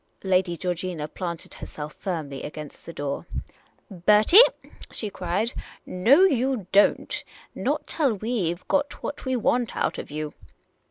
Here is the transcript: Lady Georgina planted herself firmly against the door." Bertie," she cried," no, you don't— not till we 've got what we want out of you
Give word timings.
Lady 0.23 0.57
Georgina 0.57 1.07
planted 1.07 1.53
herself 1.53 1.93
firmly 1.93 2.41
against 2.41 2.87
the 2.87 2.91
door." 2.91 3.27
Bertie," 4.07 4.41
she 4.89 5.11
cried," 5.11 5.53
no, 5.85 6.21
you 6.23 6.65
don't— 6.71 7.23
not 7.67 7.85
till 7.85 8.13
we 8.15 8.51
've 8.51 8.67
got 8.67 9.03
what 9.03 9.25
we 9.25 9.35
want 9.35 9.75
out 9.77 9.99
of 9.99 10.09
you 10.09 10.33